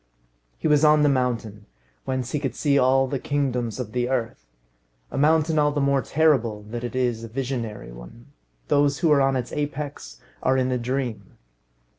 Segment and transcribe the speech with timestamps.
[0.57, 1.67] He was on the mountain,
[2.05, 4.47] whence he could see all the kingdoms of the earth.
[5.11, 8.25] A mountain all the more terrible that it is a visionary one.
[8.67, 11.37] Those who are on its apex are in a dream.